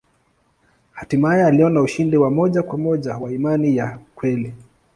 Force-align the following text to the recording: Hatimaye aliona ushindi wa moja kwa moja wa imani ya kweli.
Hatimaye 0.97 1.45
aliona 1.45 1.81
ushindi 1.81 2.17
wa 2.17 2.31
moja 2.31 2.63
kwa 2.63 2.77
moja 2.77 3.17
wa 3.17 3.31
imani 3.33 3.77
ya 3.77 3.99
kweli. 4.15 4.53